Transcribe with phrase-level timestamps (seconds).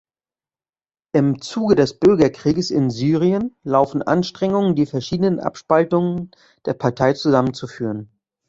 [1.13, 6.31] Im Zuge des Bürgerkrieges in Syrien laufen Anstrengungen die verschiedenen Abspaltungen
[6.65, 8.09] der Partei zusammenzuführen.